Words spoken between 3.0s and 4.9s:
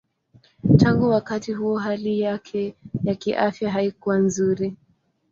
ya kiafya haikuwa nzuri.